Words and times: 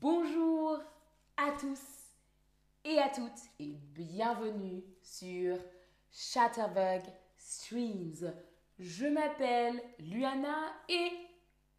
Bonjour 0.00 0.78
à 1.36 1.50
tous 1.60 1.80
et 2.84 2.98
à 2.98 3.08
toutes 3.10 3.42
et 3.60 3.74
bienvenue 3.94 4.82
sur 5.02 5.58
Chatterbug 6.10 7.02
Streams. 7.36 8.32
Je 8.78 9.06
m'appelle 9.06 9.82
Luana 9.98 10.72
et 10.88 11.10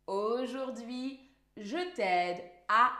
aujourd'hui 0.05 1.19
je 1.57 1.77
t'aide 1.95 2.43
à 2.67 2.91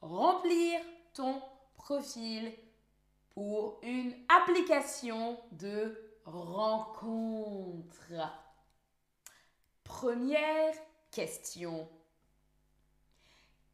remplir 0.00 0.80
ton 1.12 1.42
profil 1.74 2.52
pour 3.30 3.80
une 3.82 4.14
application 4.28 5.38
de 5.52 5.98
rencontre. 6.24 8.12
Première 9.82 10.74
question. 11.10 11.88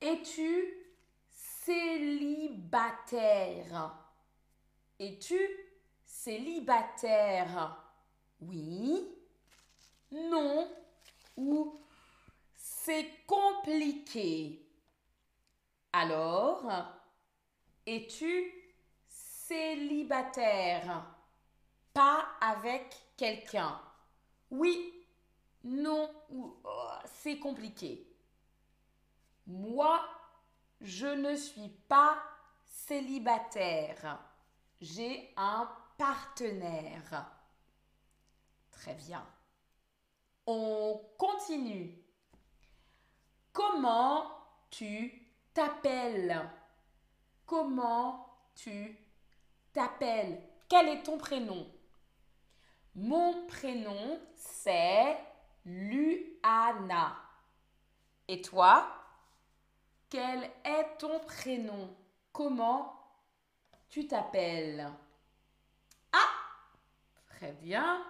Es-tu 0.01 0.75
célibataire? 1.29 2.69
Es-tu 4.98 5.41
célibataire? 6.05 7.84
Oui, 8.41 9.12
non 10.12 10.71
ou 11.37 11.80
c'est 12.55 13.27
compliqué. 13.27 14.65
Alors, 15.93 16.71
es-tu 17.85 18.52
célibataire? 19.09 21.05
Pas 21.93 22.29
avec 22.41 22.95
quelqu'un 23.16 23.80
Oui, 24.51 25.07
non 25.65 26.09
ou 26.30 26.57
oh, 26.62 26.88
c'est 27.05 27.41
compliqué. 27.41 28.07
Moi, 29.48 30.07
je 30.83 31.07
ne 31.07 31.34
suis 31.34 31.70
pas 31.88 32.23
célibataire. 32.65 34.21
J'ai 34.79 35.32
un 35.38 35.68
partenaire. 35.96 37.32
Très 38.71 38.95
bien. 38.95 39.27
On 40.46 41.01
continue. 41.16 41.99
Comment 43.52 44.30
tu 44.71 45.32
t'appelles? 45.55 46.49
Comment 47.46 48.29
tu 48.55 48.99
t'appelles? 49.73 50.43
Quel 50.68 50.88
est 50.88 51.02
ton 51.02 51.16
prénom? 51.16 51.66
Mon 52.95 53.46
prénom, 53.46 54.21
c'est 54.35 55.16
Luana. 55.65 57.16
Et 58.29 58.43
toi? 58.43 58.98
Quel 60.10 60.51
est 60.64 60.96
ton 60.98 61.20
prénom? 61.20 61.95
Comment 62.32 62.95
tu 63.88 64.06
t'appelles? 64.06 64.87
Ah 66.12 66.28
Très 67.28 67.53
bien. 67.53 68.04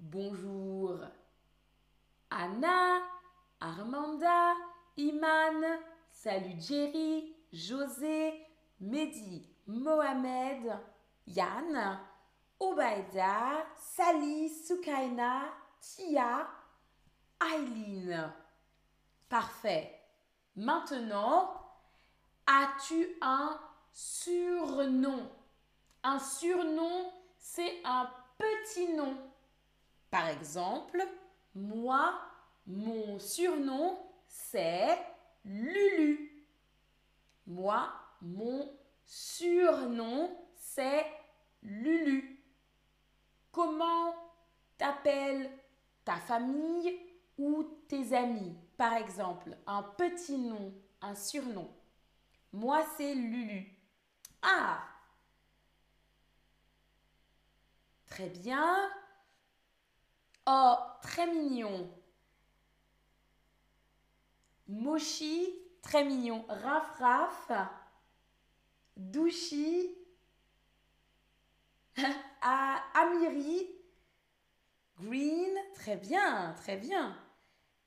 Bonjour. 0.00 0.98
Anna, 2.30 3.00
Armanda, 3.60 4.54
Iman, 4.96 5.64
salut 6.10 6.60
Jerry, 6.60 7.34
José, 7.52 8.46
Mehdi, 8.80 9.48
Mohamed, 9.66 10.78
Yann, 11.26 11.98
Obaida, 12.60 13.66
Sally, 13.76 14.48
Sukaina, 14.48 15.52
Tia, 15.80 16.48
Aileen. 17.40 18.32
Parfait. 19.28 19.97
Maintenant, 20.58 21.54
as-tu 22.44 23.16
un 23.20 23.60
surnom? 23.92 25.30
Un 26.02 26.18
surnom, 26.18 27.12
c'est 27.38 27.80
un 27.84 28.10
petit 28.36 28.92
nom. 28.92 29.16
Par 30.10 30.26
exemple, 30.26 31.00
moi, 31.54 32.12
mon 32.66 33.20
surnom, 33.20 34.00
c'est 34.26 34.98
Lulu. 35.44 36.44
Moi, 37.46 37.88
mon 38.20 38.68
surnom, 39.04 40.28
c'est 40.56 41.06
Lulu. 41.62 42.44
Comment 43.52 44.12
t'appelles 44.76 45.52
ta 46.04 46.16
famille 46.16 46.98
ou 47.38 47.62
tes 47.86 48.12
amis? 48.12 48.56
Par 48.78 48.94
exemple, 48.94 49.56
un 49.66 49.82
petit 49.82 50.38
nom, 50.38 50.72
un 51.02 51.16
surnom. 51.16 51.68
Moi, 52.52 52.86
c'est 52.96 53.12
Lulu. 53.12 53.76
Ah 54.40 54.80
Très 58.06 58.28
bien. 58.28 58.88
Oh, 60.46 60.76
très 61.02 61.26
mignon. 61.26 61.90
Moshi, 64.68 65.52
très 65.82 66.04
mignon. 66.04 66.46
Raf 66.48 66.98
Raf. 67.00 67.50
Douchi. 68.96 69.92
ah, 72.42 72.80
Amiri. 72.94 73.66
Green, 75.00 75.58
très 75.74 75.96
bien, 75.96 76.54
très 76.58 76.76
bien. 76.76 77.16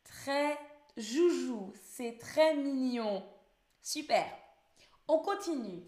Très 0.03 0.70
Joujou, 0.97 1.73
c'est 1.81 2.17
très 2.19 2.55
mignon. 2.55 3.23
Super. 3.81 4.25
On 5.07 5.19
continue. 5.19 5.83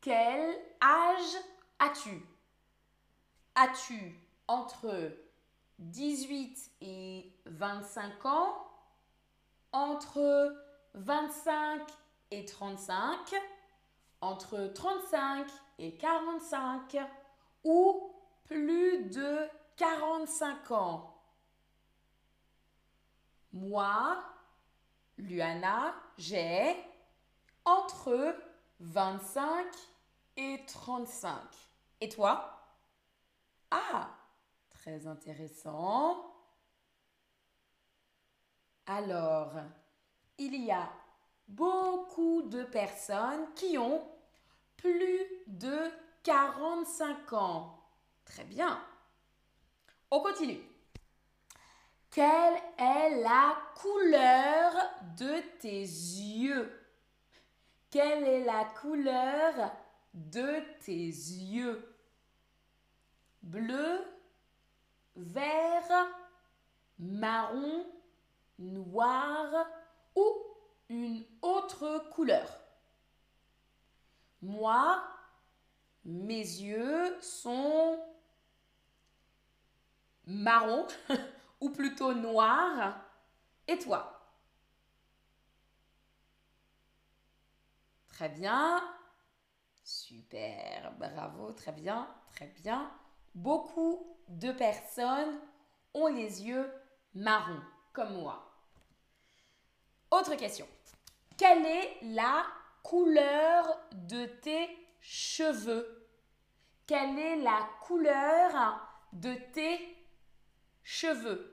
Quel 0.00 0.56
âge 0.82 1.36
as-tu? 1.78 2.24
As-tu 3.54 4.14
entre 4.48 5.12
18 5.78 6.70
et 6.80 7.32
25 7.46 8.26
ans? 8.26 8.56
Entre 9.72 10.54
25 10.94 11.82
et 12.30 12.44
35 12.44 13.34
Entre 14.20 14.66
35 14.74 15.46
et 15.78 15.96
45 15.96 16.98
Ou 17.64 18.12
plus 18.44 19.04
de 19.06 19.48
45 19.76 20.70
ans? 20.72 21.11
Moi, 23.52 24.22
Luana, 25.18 25.94
j'ai 26.16 26.76
entre 27.64 28.34
25 28.80 29.66
et 30.36 30.64
35. 30.66 31.38
Et 32.00 32.08
toi? 32.08 32.58
Ah, 33.70 34.10
très 34.70 35.06
intéressant. 35.06 36.32
Alors, 38.86 39.52
il 40.38 40.56
y 40.64 40.70
a 40.70 40.90
beaucoup 41.46 42.42
de 42.42 42.64
personnes 42.64 43.52
qui 43.54 43.78
ont 43.78 44.02
plus 44.76 45.24
de 45.46 45.90
45 46.24 47.32
ans. 47.34 47.78
Très 48.24 48.44
bien. 48.44 48.82
On 50.10 50.20
continue. 50.20 50.71
Quelle 52.12 52.60
est 52.76 53.22
la 53.22 53.56
couleur 53.74 54.74
de 55.16 55.40
tes 55.60 55.80
yeux? 55.80 56.70
Quelle 57.90 58.24
est 58.24 58.44
la 58.44 58.66
couleur 58.66 59.72
de 60.12 60.60
tes 60.84 61.06
yeux? 61.06 61.96
Bleu, 63.42 64.04
vert, 65.16 66.06
marron, 66.98 67.86
noir 68.58 69.66
ou 70.14 70.36
une 70.90 71.24
autre 71.40 72.10
couleur? 72.10 72.60
Moi, 74.42 75.02
mes 76.04 76.42
yeux 76.42 77.16
sont 77.22 77.98
marron 80.26 80.86
ou 81.62 81.70
plutôt 81.70 82.12
noir 82.12 83.00
Et 83.68 83.78
toi? 83.78 84.18
Très 88.08 88.28
bien. 88.28 88.82
Super, 89.84 90.92
bravo, 90.98 91.52
très 91.52 91.72
bien, 91.72 92.08
très 92.34 92.46
bien. 92.46 92.90
Beaucoup 93.34 94.18
de 94.28 94.50
personnes 94.52 95.40
ont 95.94 96.08
les 96.08 96.42
yeux 96.42 96.70
marrons, 97.14 97.62
comme 97.92 98.20
moi. 98.20 98.52
Autre 100.10 100.34
question. 100.34 100.66
Quelle 101.38 101.64
est 101.64 101.98
la 102.02 102.44
couleur 102.82 103.78
de 103.92 104.26
tes 104.26 104.68
cheveux? 105.00 106.08
Quelle 106.86 107.18
est 107.18 107.36
la 107.36 107.68
couleur 107.80 108.80
de 109.12 109.34
tes 109.52 109.96
cheveux? 110.82 111.51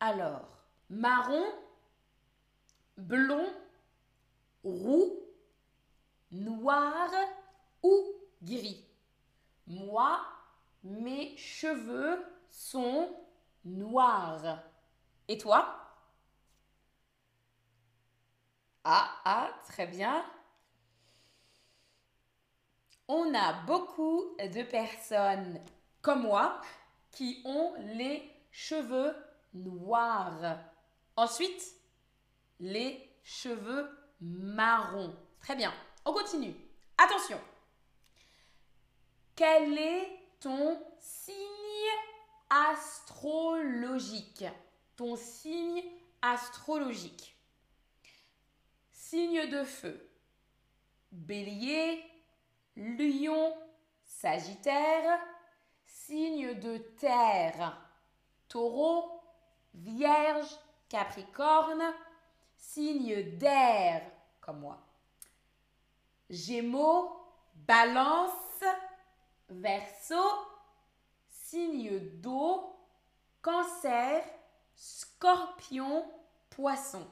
Alors, 0.00 0.58
marron, 0.90 1.44
blond, 2.96 3.52
roux, 4.62 5.18
noir 6.30 7.10
ou 7.82 8.14
gris 8.42 8.84
Moi, 9.66 10.20
mes 10.84 11.36
cheveux 11.36 12.24
sont 12.50 13.14
noirs. 13.64 14.62
Et 15.26 15.36
toi? 15.36 15.74
Ah, 18.84 19.10
ah, 19.24 19.50
très 19.66 19.86
bien. 19.86 20.24
On 23.08 23.34
a 23.34 23.64
beaucoup 23.64 24.36
de 24.38 24.62
personnes 24.62 25.60
comme 26.02 26.22
moi 26.22 26.60
qui 27.10 27.42
ont 27.44 27.74
les 27.78 28.30
cheveux 28.50 29.14
noirs. 29.54 30.58
Ensuite, 31.16 31.74
les 32.60 33.08
cheveux 33.22 33.88
marrons. 34.20 35.14
Très 35.40 35.56
bien. 35.56 35.72
On 36.04 36.12
continue. 36.12 36.54
Attention. 36.96 37.40
Quel 39.36 39.78
est 39.78 40.08
ton 40.40 40.80
signe 40.98 41.36
astrologique? 42.50 44.44
Ton 44.96 45.16
signe 45.16 45.82
astrologique. 46.22 47.36
Signe 48.90 49.48
de 49.48 49.62
feu. 49.64 50.10
Bélier, 51.12 52.04
lion, 52.76 53.56
sagittaire. 54.04 55.20
Signe 55.86 56.58
de 56.58 56.78
terre. 56.98 57.80
Taureau, 58.48 59.17
vierge, 59.74 60.48
capricorne. 60.88 61.82
Signe 62.56 63.36
d'air, 63.38 64.02
comme 64.40 64.60
moi. 64.60 64.78
Gémeaux, 66.28 67.16
balance, 67.54 68.64
verseau, 69.48 70.28
signe 71.28 71.98
d'eau, 72.20 72.76
cancer, 73.40 74.24
scorpion, 74.74 76.04
poisson. 76.50 77.06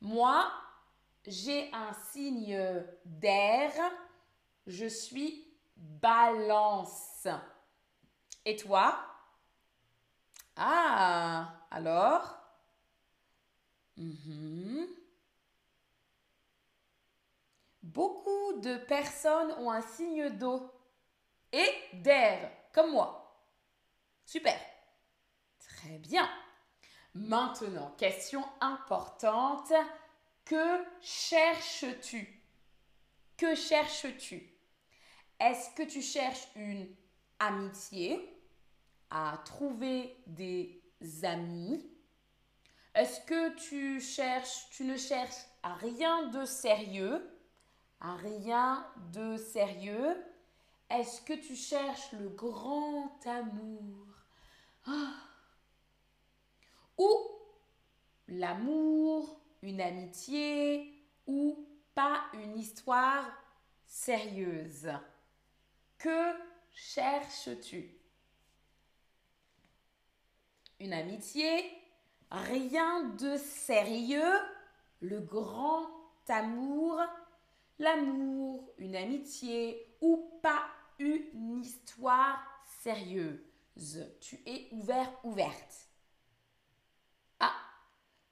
Moi, 0.00 0.50
j'ai 1.26 1.70
un 1.72 1.92
signe 2.10 2.84
d'air, 3.04 3.72
je 4.66 4.86
suis 4.86 5.46
balance. 5.76 7.26
Et 8.44 8.56
toi? 8.56 8.98
Ah, 10.58 11.54
alors? 11.70 12.36
Mhm. 13.96 14.88
Beaucoup 17.82 18.60
de 18.60 18.76
personnes 18.76 19.50
ont 19.58 19.70
un 19.70 19.80
signe 19.80 20.30
d'eau 20.30 20.70
et 21.52 21.70
d'air, 21.94 22.50
comme 22.72 22.92
moi. 22.92 23.42
Super. 24.26 24.58
Très 25.58 25.98
bien. 25.98 26.28
Maintenant, 27.14 27.92
question 27.98 28.44
importante. 28.60 29.72
Que 30.44 30.84
cherches-tu? 31.00 32.42
Que 33.36 33.54
cherches-tu? 33.54 34.54
Est-ce 35.40 35.70
que 35.74 35.82
tu 35.84 36.02
cherches 36.02 36.48
une 36.56 36.88
amitié? 37.38 38.37
À 39.10 39.40
trouver 39.44 40.16
des 40.26 40.82
amis. 41.22 41.84
Est-ce 42.94 43.20
que 43.22 43.54
tu 43.56 44.00
cherches, 44.00 44.68
tu 44.70 44.84
ne 44.84 44.96
cherches 44.96 45.46
à 45.62 45.74
rien 45.74 46.28
de 46.28 46.44
sérieux? 46.44 47.22
À 48.00 48.16
rien 48.16 48.86
de 49.12 49.36
sérieux. 49.36 50.16
Est-ce 50.90 51.20
que 51.22 51.34
tu 51.34 51.54
cherches 51.54 52.12
le 52.12 52.28
grand 52.30 53.18
amour? 53.26 54.06
Ah. 54.86 55.14
Ou 56.96 57.28
l'amour, 58.28 59.40
une 59.62 59.80
amitié 59.80 61.04
ou 61.26 61.66
pas 61.94 62.22
une 62.34 62.58
histoire 62.58 63.26
sérieuse? 63.86 64.90
Que 65.98 66.32
cherches-tu? 66.72 67.97
Une 70.80 70.92
amitié 70.92 71.64
Rien 72.30 73.04
de 73.04 73.36
sérieux 73.36 74.38
Le 75.00 75.20
grand 75.20 75.88
amour 76.28 77.00
l'amour, 77.78 78.72
une 78.78 78.96
amitié 78.96 79.96
ou 80.00 80.38
pas 80.42 80.66
une 80.98 81.60
histoire 81.60 82.40
sérieuse. 82.80 84.12
Tu 84.20 84.40
es 84.46 84.68
ouvert, 84.72 85.12
ouverte. 85.24 85.88
Ah, 87.38 87.54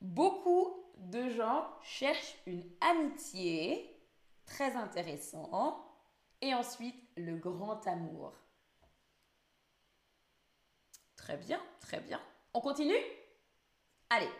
beaucoup 0.01 0.85
de 0.97 1.29
gens 1.29 1.69
cherchent 1.83 2.37
une 2.47 2.65
amitié, 2.81 3.97
très 4.45 4.75
intéressant, 4.75 5.85
et 6.41 6.55
ensuite 6.55 7.09
le 7.17 7.37
grand 7.37 7.87
amour. 7.87 8.33
Très 11.17 11.37
bien, 11.37 11.61
très 11.81 12.01
bien. 12.01 12.21
On 12.57 12.61
continue? 12.63 12.97
Allez. 14.09 14.31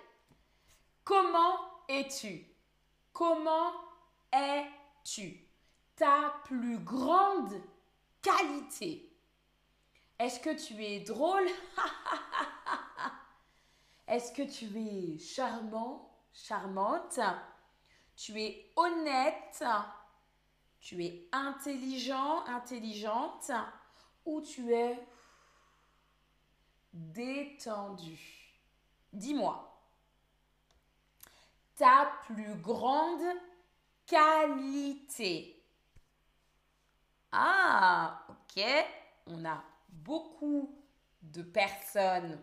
Comment 1.05 1.59
es-tu? 1.87 2.47
Comment 3.13 3.73
es-tu? 4.33 4.71
Tu 5.05 5.49
ta 5.97 6.41
plus 6.45 6.79
grande 6.79 7.61
qualité. 8.23 9.15
Est-ce 10.19 10.41
que 10.41 10.49
tu 10.49 10.83
es 10.83 11.01
drôle? 11.01 11.47
Est-ce 14.09 14.33
que 14.33 14.51
tu 14.51 14.65
es 14.79 15.19
charmant, 15.19 16.11
charmante? 16.33 17.21
Tu 18.17 18.41
es 18.41 18.73
honnête? 18.77 19.63
Tu 20.81 21.05
es 21.05 21.29
intelligent, 21.33 22.47
intelligente? 22.47 23.51
Ou 24.25 24.41
tu 24.41 24.73
es 24.73 25.07
détendu 26.97 28.19
Dis-moi. 29.13 29.63
Ta 31.75 32.11
plus 32.27 32.55
grande 32.57 33.23
qualité. 34.07 35.63
Ah, 37.33 38.27
ok. 38.29 38.63
On 39.27 39.45
a 39.45 39.63
beaucoup 39.89 40.75
de 41.23 41.43
personnes 41.43 42.43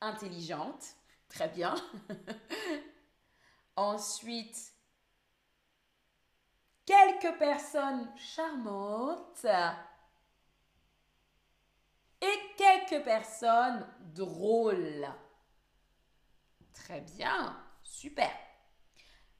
intelligentes. 0.00 0.96
Très 1.28 1.48
bien. 1.48 1.74
Ensuite, 3.76 4.74
quelques 6.84 7.38
personnes 7.38 8.10
charmantes 8.16 9.46
et 12.20 12.54
personnes 12.96 13.86
drôles. 14.14 15.06
Très 16.74 17.00
bien, 17.00 17.56
super. 17.82 18.30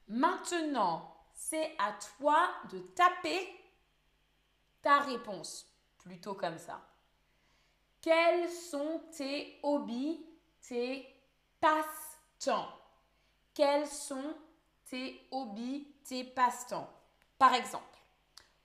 Maintenant, 0.07 1.15
c'est 1.33 1.75
à 1.77 1.93
toi 2.17 2.49
de 2.71 2.79
taper 2.79 3.47
ta 4.81 4.99
réponse, 4.99 5.67
plutôt 5.97 6.33
comme 6.33 6.57
ça. 6.57 6.81
Quels 8.01 8.49
sont 8.49 9.03
tes 9.15 9.59
hobbies, 9.63 10.25
tes 10.67 11.07
passe-temps? 11.59 12.67
Quels 13.53 13.87
sont 13.87 14.35
tes 14.89 15.27
hobbies, 15.31 15.87
tes 16.03 16.23
passe-temps? 16.23 16.89
Par 17.37 17.53
exemple, 17.53 17.85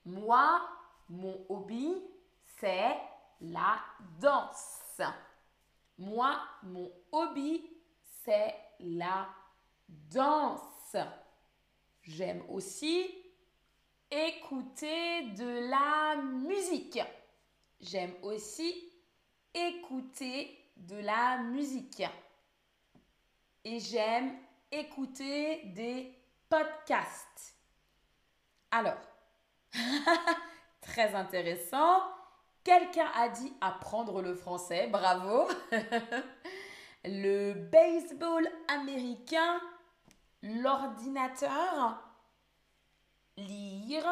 moi, 0.05 0.67
mon 1.09 1.45
hobby, 1.49 2.03
c'est 2.47 2.97
la 3.41 3.79
danse. 4.21 5.01
Moi, 5.99 6.39
mon 6.63 6.91
hobby, 7.13 7.63
c'est 8.25 8.55
la 8.81 9.29
danse. 9.89 10.97
J'aime 12.03 12.43
aussi 12.49 13.15
écouter 14.11 15.29
de 15.31 15.69
la 15.71 16.17
musique. 16.17 17.01
J'aime 17.81 18.15
aussi 18.23 18.93
écouter 19.53 20.59
de 20.77 20.97
la 20.97 21.39
musique. 21.39 22.03
Et 23.65 23.81
j'aime 23.81 24.37
écouter 24.71 25.63
des 25.75 26.15
podcasts. 26.49 27.57
Alors, 28.71 29.01
très 30.81 31.15
intéressant. 31.15 32.03
Quelqu'un 32.67 33.07
a 33.15 33.29
dit 33.29 33.53
apprendre 33.61 34.23
le 34.23 34.35
français, 34.35 34.89
bravo. 34.89 35.47
le 37.05 37.53
baseball 37.53 38.45
américain 38.67 39.61
l'ordinateur, 40.43 42.03
lire, 43.37 44.05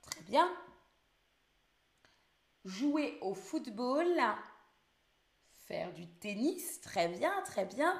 très 0.00 0.22
bien, 0.22 0.50
jouer 2.64 3.18
au 3.20 3.34
football, 3.34 4.08
faire 5.66 5.92
du 5.92 6.08
tennis, 6.08 6.80
très 6.80 7.08
bien, 7.08 7.42
très 7.42 7.66
bien, 7.66 7.94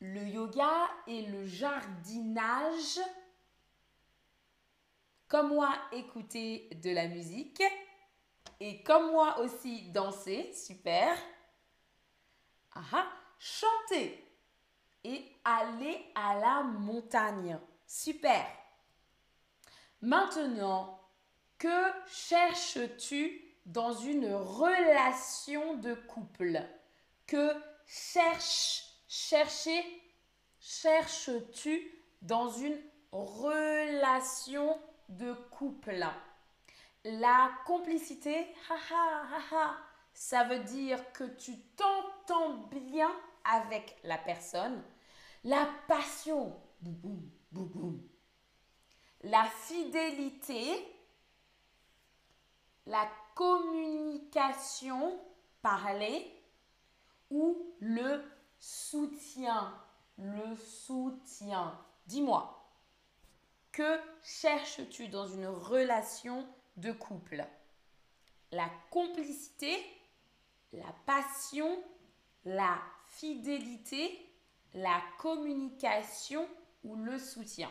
le 0.00 0.26
yoga 0.26 0.88
et 1.08 1.26
le 1.26 1.44
jardinage, 1.44 3.00
comme 5.28 5.48
moi 5.48 5.74
écouter 5.92 6.70
de 6.82 6.90
la 6.90 7.06
musique 7.08 7.62
et 8.60 8.82
comme 8.82 9.10
moi 9.10 9.38
aussi 9.40 9.90
danser, 9.90 10.52
super. 10.52 11.16
Chanter 13.38 14.22
et 15.04 15.24
aller 15.44 16.04
à 16.14 16.34
la 16.36 16.62
montagne, 16.62 17.58
super. 17.86 18.46
Maintenant, 20.00 21.00
que 21.58 21.92
cherches-tu 22.06 23.42
dans 23.64 23.92
une 23.92 24.32
relation 24.34 25.74
de 25.74 25.94
couple? 25.94 26.62
Que 27.26 27.52
cherche, 27.86 28.84
chercher, 29.08 29.84
cherches-tu 30.60 31.90
dans 32.22 32.50
une 32.50 32.78
relation 33.12 34.78
de 35.08 35.32
couple? 35.50 36.06
La 37.08 37.52
complicité, 37.64 38.52
ça 40.12 40.42
veut 40.42 40.64
dire 40.64 41.12
que 41.12 41.22
tu 41.22 41.56
t'entends 41.76 42.66
bien 42.72 43.12
avec 43.44 43.96
la 44.02 44.18
personne. 44.18 44.82
La 45.44 45.68
passion, 45.86 46.60
La 49.22 49.44
fidélité, 49.44 50.84
la 52.86 53.08
communication 53.36 55.16
parler 55.62 56.42
ou 57.30 57.72
le 57.78 58.20
soutien. 58.58 59.80
Le 60.18 60.56
soutien. 60.56 61.78
Dis-moi, 62.06 62.68
que 63.70 64.00
cherches-tu 64.22 65.06
dans 65.06 65.28
une 65.28 65.46
relation 65.46 66.48
de 66.76 66.92
couple 66.92 67.44
La 68.52 68.70
complicité, 68.90 69.76
la 70.72 70.92
passion, 71.04 71.82
la 72.44 72.78
fidélité, 73.06 74.18
la 74.74 75.00
communication 75.18 76.48
ou 76.84 76.96
le 76.96 77.18
soutien 77.18 77.70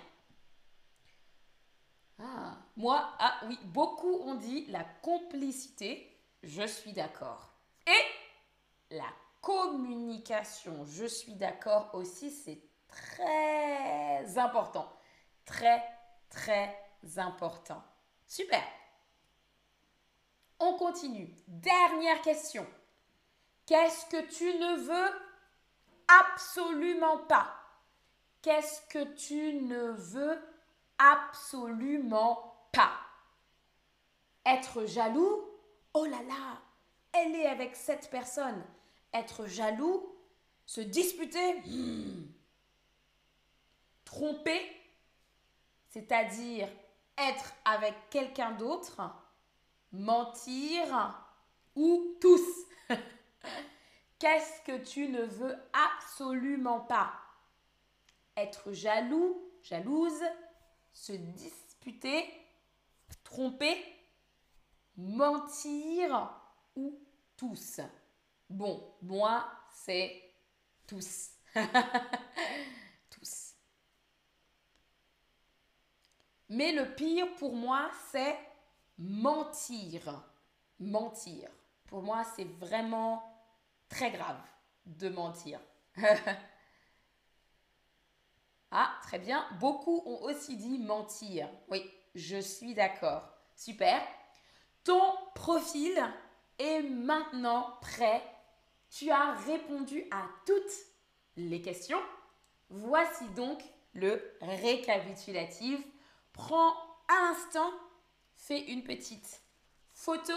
ah, 2.20 2.58
moi, 2.78 3.14
ah 3.20 3.42
oui, 3.48 3.60
beaucoup 3.66 4.22
ont 4.22 4.36
dit 4.36 4.66
la 4.68 4.86
complicité, 5.02 6.18
je 6.44 6.66
suis 6.66 6.94
d'accord. 6.94 7.52
Et 7.86 8.96
la 8.96 9.08
communication, 9.42 10.86
je 10.86 11.06
suis 11.06 11.34
d'accord 11.34 11.90
aussi, 11.94 12.32
c'est 12.32 12.62
très 12.88 14.38
important. 14.38 14.90
Très, 15.44 15.84
très 16.30 16.74
important. 17.18 17.84
Super. 18.26 18.64
On 20.60 20.74
continue. 20.74 21.36
Dernière 21.48 22.22
question. 22.22 22.66
Qu'est-ce 23.66 24.06
que 24.08 24.22
tu 24.30 24.46
ne 24.58 24.76
veux 24.78 25.12
absolument 26.08 27.18
pas? 27.20 27.54
Qu'est-ce 28.42 28.82
que 28.90 29.16
tu 29.16 29.54
ne 29.56 29.92
veux 29.92 30.40
Absolument 30.98 32.70
pas? 32.72 32.94
Être 34.46 34.86
jaloux? 34.86 35.44
Oh 35.94 36.06
là 36.06 36.22
là, 36.24 36.62
elle 37.12 37.36
est 37.36 37.48
avec 37.48 37.76
cette 37.76 38.10
personne. 38.10 38.64
Être 39.14 39.48
jaloux? 39.48 40.16
Se 40.66 40.82
disputer? 40.82 41.60
Hmm. 41.66 42.28
Tromper? 44.06 44.62
C'est-à-dire 45.90 46.70
être 47.18 47.54
avec 47.66 47.94
quelqu'un 48.10 48.52
d'autre? 48.52 49.02
Mentir 49.98 51.16
Ou 51.76 52.18
tous 52.20 52.66
Qu'est-ce 54.20 54.62
que 54.66 54.84
tu 54.84 55.08
ne 55.08 55.24
veux 55.24 55.56
absolument 55.74 56.82
pas? 56.82 57.14
Être 58.36 58.74
jaloux, 58.74 59.42
jalouse, 59.64 60.24
se 60.92 61.14
disputer, 61.14 62.26
tromper, 63.24 63.78
mentir 64.98 66.30
ou 66.76 67.00
tous. 67.38 67.80
Bon, 68.50 68.94
moi, 69.02 69.50
c'est 69.72 70.22
tous. 70.88 71.32
tous. 73.10 73.54
Mais 76.50 76.74
le 76.74 76.94
pire 76.96 77.34
pour 77.36 77.56
moi, 77.56 77.90
c'est 78.12 78.38
mentir. 78.98 80.24
Mentir. 80.80 81.50
Pour 81.88 82.02
moi, 82.02 82.24
c'est 82.36 82.48
vraiment 82.60 83.24
très 83.90 84.12
grave 84.12 84.42
de 84.86 85.10
mentir. 85.10 85.60
Ah, 88.78 88.92
très 89.04 89.20
bien. 89.20 89.46
Beaucoup 89.62 90.04
ont 90.06 90.24
aussi 90.24 90.58
dit 90.58 90.80
mentir. 90.80 91.48
Oui, 91.70 91.90
je 92.14 92.36
suis 92.42 92.74
d'accord. 92.74 93.24
Super. 93.56 94.02
Ton 94.84 95.02
profil 95.34 95.98
est 96.60 96.82
maintenant 96.82 97.78
prêt. 97.80 98.22
Tu 98.90 99.12
as 99.12 99.32
répondu 99.46 100.04
à 100.12 100.28
toutes 100.46 100.74
les 101.38 101.62
questions. 101.62 102.02
Voici 102.70 103.26
donc 103.30 103.64
le 103.94 104.22
récapitulatif. 104.42 105.80
Prends 106.34 106.74
un 107.08 107.32
instant, 107.32 107.72
fais 108.36 108.72
une 108.72 108.84
petite 108.84 109.42
photo 109.94 110.34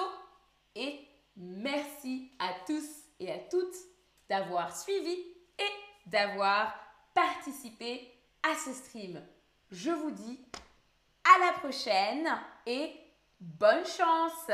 et 0.75 1.01
merci 1.37 2.31
à 2.39 2.53
tous 2.67 2.85
et 3.21 3.33
à 3.33 3.39
toutes 3.39 3.77
d'avoir 4.29 4.77
suivi 4.77 5.17
et 5.59 6.09
d'avoir 6.11 6.75
participé 7.15 8.13
à 8.43 8.55
ce 8.55 8.73
stream. 8.73 9.23
Je 9.71 9.91
vous 9.91 10.11
dis 10.11 10.41
à 11.25 11.47
la 11.47 11.53
prochaine 11.59 12.29
et 12.67 12.93
bonne 13.41 13.85
chance 13.85 14.51